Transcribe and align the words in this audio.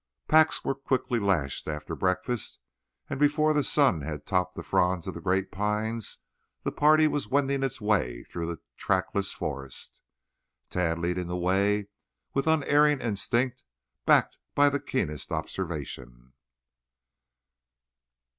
Packs 0.27 0.65
were 0.65 0.73
quickly 0.73 1.19
lashed 1.19 1.67
after 1.67 1.95
breakfast, 1.95 2.57
and 3.07 3.19
before 3.19 3.53
the 3.53 3.63
sun 3.63 4.01
had 4.01 4.25
topped 4.25 4.55
the 4.55 4.63
fronds 4.63 5.05
of 5.05 5.13
the 5.13 5.21
great 5.21 5.51
pines 5.51 6.17
the 6.63 6.71
party 6.71 7.07
was 7.07 7.27
wending 7.27 7.61
its 7.61 7.79
way 7.79 8.23
through 8.23 8.47
the 8.47 8.59
trackless 8.77 9.31
forest, 9.31 10.01
Tad 10.71 10.97
leading 10.97 11.27
the 11.27 11.37
way 11.37 11.89
with 12.33 12.47
unerring 12.47 12.99
instinct, 12.99 13.61
backed 14.07 14.39
by 14.55 14.71
keenest 14.75 15.31
observation. 15.31 16.33